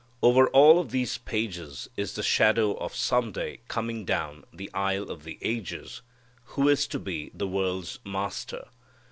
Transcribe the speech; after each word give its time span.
Over 0.23 0.47
all 0.47 0.79
of 0.79 0.89
these 0.89 1.19
pages 1.19 1.87
is 1.95 2.15
the 2.15 2.23
shadow 2.23 2.73
of 2.73 2.95
Somebody 2.95 3.59
coming 3.67 4.03
down 4.03 4.45
the 4.51 4.73
aisle 4.73 5.11
of 5.11 5.25
the 5.25 5.37
ages, 5.43 6.01
who 6.45 6.67
is 6.69 6.87
to 6.87 6.97
be 6.97 7.29
the 7.35 7.47
world's 7.47 7.99
Master. 8.03 8.69